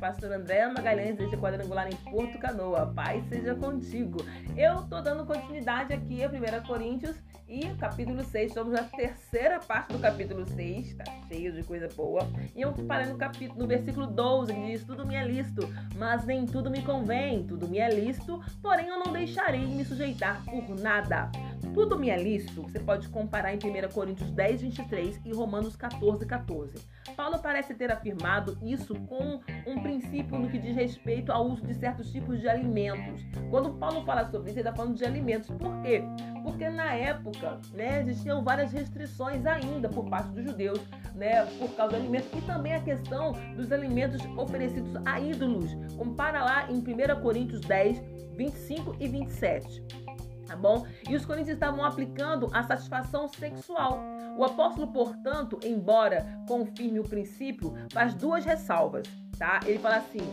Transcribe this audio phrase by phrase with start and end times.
[0.00, 2.86] pastora Andréa Magalhães, desde Quadrangular em Porto Canoa.
[2.86, 4.24] Paz seja contigo.
[4.56, 7.14] Eu tô dando continuidade aqui a 1 Coríntios
[7.46, 8.48] e capítulo 6.
[8.48, 12.26] Estamos na terceira parte do capítulo 6, tá cheio de coisa boa.
[12.56, 16.24] E eu parei no capítulo, no versículo 12, que diz: Tudo me é lícito, mas
[16.24, 17.46] nem tudo me convém.
[17.46, 21.30] Tudo me é lícito, porém eu não deixarei me sujeitar por nada.
[21.72, 26.26] Tudo me é lícito, você pode comparar em 1 Coríntios 10, 23 e Romanos 14,
[26.26, 26.74] 14.
[27.16, 31.74] Paulo parece ter afirmado isso com um princípio no que diz respeito ao uso de
[31.74, 33.24] certos tipos de alimentos.
[33.50, 35.48] Quando Paulo fala sobre isso, ele está falando de alimentos.
[35.50, 36.02] Por quê?
[36.42, 40.80] Porque na época, né, existiam várias restrições ainda por parte dos judeus,
[41.14, 45.70] né, por causa dos alimentos e também a questão dos alimentos oferecidos a ídolos.
[45.96, 48.02] Compara lá em 1 Coríntios 10,
[48.36, 50.09] 25 e 27
[50.50, 50.84] tá bom?
[51.08, 54.02] E os coríntios estavam aplicando a satisfação sexual.
[54.36, 59.06] O apóstolo, portanto, embora confirme o princípio, faz duas ressalvas,
[59.38, 59.60] tá?
[59.64, 60.26] Ele fala assim: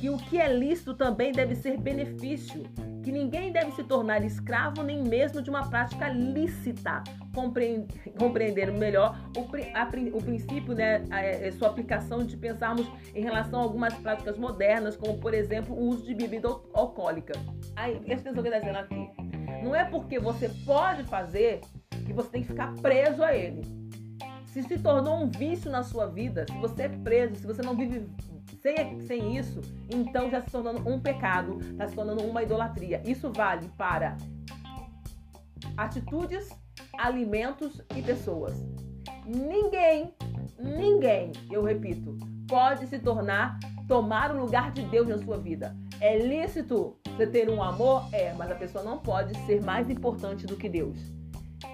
[0.00, 2.64] que o que é lícito também deve ser benefício,
[3.02, 7.04] que ninguém deve se tornar escravo nem mesmo de uma prática lícita.
[8.18, 14.38] Compreender melhor o, princípio, né, a, sua aplicação de pensarmos em relação a algumas práticas
[14.38, 17.34] modernas, como por exemplo o uso de bebida alcoólica.
[17.76, 19.25] Aí, presta atenção que está dizendo aqui.
[19.62, 21.60] Não é porque você pode fazer
[22.04, 23.62] que você tem que ficar preso a ele.
[24.46, 27.76] Se se tornou um vício na sua vida, se você é preso, se você não
[27.76, 28.08] vive
[28.62, 33.02] sem, sem isso, então já se tornando um pecado, está se tornando uma idolatria.
[33.04, 34.16] Isso vale para
[35.76, 36.48] atitudes,
[36.98, 38.64] alimentos e pessoas.
[39.26, 40.14] Ninguém,
[40.58, 42.16] ninguém, eu repito,
[42.48, 45.76] pode se tornar, tomar o lugar de Deus na sua vida.
[46.00, 48.08] É lícito você ter um amor?
[48.12, 50.98] É, mas a pessoa não pode ser mais importante do que Deus.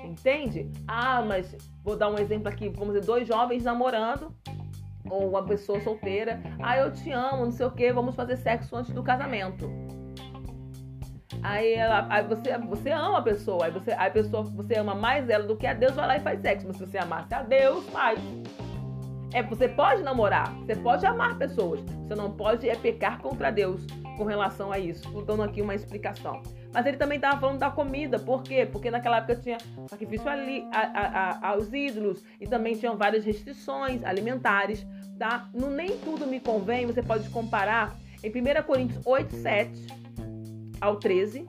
[0.04, 0.70] Entende?
[0.86, 2.68] Ah, mas vou dar um exemplo aqui.
[2.68, 4.32] Vamos dizer, dois jovens namorando,
[5.10, 6.40] ou uma pessoa solteira.
[6.62, 9.68] Ah, eu te amo, não sei o que, vamos fazer sexo antes do casamento.
[11.42, 14.94] Aí, ela, aí você, você ama a pessoa, aí você, aí a pessoa, você ama
[14.94, 16.68] mais ela do que a Deus, vai lá e faz sexo.
[16.68, 18.20] Mas se você amasse a Deus, faz.
[19.32, 23.84] É, você pode namorar, você pode amar pessoas, você não pode é pecar contra Deus
[24.16, 25.06] com relação a isso.
[25.06, 26.42] Estou dando aqui uma explicação.
[26.72, 28.66] Mas ele também estava falando da comida, por quê?
[28.70, 29.58] Porque naquela época tinha
[29.88, 34.86] sacrifício ali, a, a, a, aos ídolos e também tinham várias restrições alimentares,
[35.18, 35.48] tá?
[35.52, 39.86] No Nem Tudo Me Convém, você pode comparar em 1 Coríntios 8, 7
[40.80, 41.46] ao 13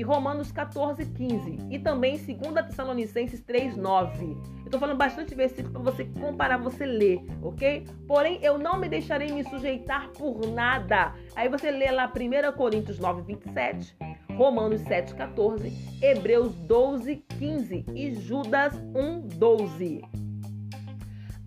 [0.00, 4.34] e Romanos 14, 15 e também 2 Tessalonicenses 3, 9.
[4.64, 7.86] Eu tô falando bastante versículo para você comparar, você ler, ok?
[8.08, 11.12] Porém, eu não me deixarei me sujeitar por nada.
[11.36, 13.94] Aí você lê lá 1 Coríntios 9, 27,
[14.38, 20.19] Romanos 7, 14, Hebreus 12, 15 e Judas 1, 12.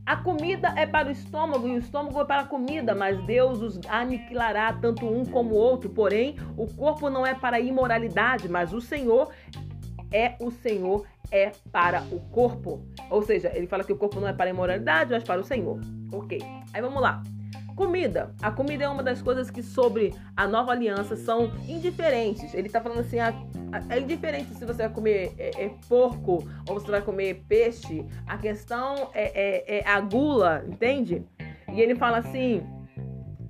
[0.06, 3.62] A comida é para o estômago e o estômago é para a comida, mas Deus
[3.62, 5.90] os aniquilará tanto um como o outro.
[5.90, 9.30] Porém, o corpo não é para a imoralidade, mas o Senhor
[10.12, 12.86] é o Senhor é para o corpo.
[13.10, 15.44] Ou seja, ele fala que o corpo não é para a imoralidade, mas para o
[15.44, 15.80] Senhor.
[16.12, 16.38] Ok.
[16.74, 17.24] Aí vamos lá.
[17.76, 18.34] Comida.
[18.42, 22.54] A comida é uma das coisas que sobre a nova aliança são indiferentes.
[22.54, 23.30] Ele está falando assim, a,
[23.72, 28.06] a, é indiferente se você vai comer é, é, porco ou você vai comer peixe.
[28.28, 31.24] A questão é, é, é a gula, entende?
[31.74, 32.62] E ele fala assim,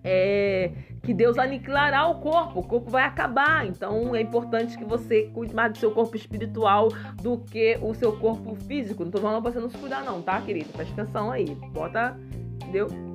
[0.04, 3.68] é, que Deus aniquilará o corpo, o corpo vai acabar.
[3.68, 6.88] Então é importante que você cuide mais do seu corpo espiritual
[7.22, 9.04] do que o seu corpo físico.
[9.04, 10.70] Não tô falando pra você não se cuidar, não, tá, querido?
[10.72, 11.46] Presta atenção aí.
[11.74, 12.18] Bota,
[12.62, 13.13] entendeu?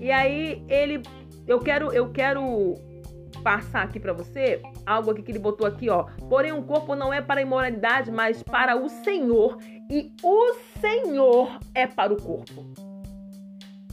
[0.00, 1.02] E aí ele
[1.46, 2.74] eu quero eu quero
[3.42, 6.04] passar aqui para você algo aqui que ele botou aqui, ó.
[6.28, 9.58] Porém, o corpo não é para a imoralidade, mas para o Senhor,
[9.90, 12.66] e o Senhor é para o corpo.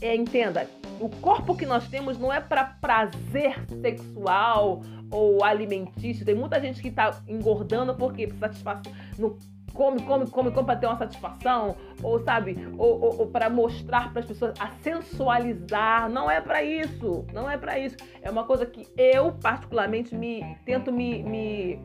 [0.00, 0.68] É, entenda,
[1.00, 6.24] o corpo que nós temos não é para prazer sexual ou alimentício.
[6.24, 9.38] Tem muita gente que está engordando porque satisfação no
[9.76, 14.10] come, come, come, come para ter uma satisfação, ou sabe, ou, ou, ou para mostrar
[14.10, 16.08] para as pessoas, a sensualizar.
[16.08, 17.96] Não é para isso, não é para isso.
[18.22, 21.80] É uma coisa que eu particularmente me tento me, me,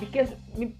[0.00, 0.78] me, me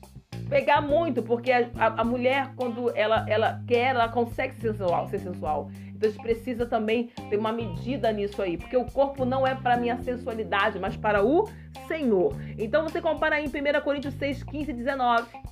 [0.49, 5.19] pegar muito, porque a, a, mulher quando ela, ela quer, ela consegue ser sensual, ser
[5.19, 5.70] sensual.
[5.94, 9.55] Então a gente precisa também ter uma medida nisso aí, porque o corpo não é
[9.56, 11.49] para minha sensualidade, mas para o
[11.88, 12.32] Senhor.
[12.56, 15.48] Então você compara aí em 1 Coríntios 6, 15 e 19.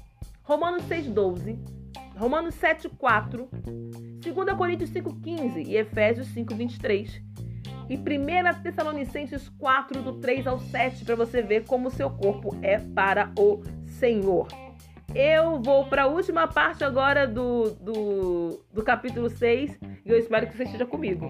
[0.46, 1.58] Romanos 6,12,
[2.16, 3.48] Romanos 7,4,
[4.22, 7.20] 2 Coríntios 5,15 e Efésios 5,23.
[7.90, 12.56] E 1 Tessalonicenses 4, do 3 ao 7, para você ver como o seu corpo
[12.62, 13.60] é para o
[13.98, 14.46] Senhor.
[15.12, 20.46] Eu vou para a última parte agora do, do, do capítulo 6 e eu espero
[20.46, 21.28] que você esteja comigo.